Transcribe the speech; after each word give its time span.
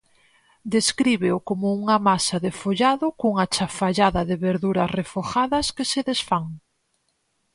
Descríbeo 0.73 1.37
como 1.49 1.65
unha 1.79 1.97
masa 2.07 2.37
de 2.45 2.51
follado 2.61 3.05
cunha 3.19 3.45
"chafallada 3.55 4.21
de 4.29 4.35
verduras 4.47 4.93
refogadas 4.99 5.67
que 5.75 5.85
se 5.91 6.01
desfán". 6.09 6.45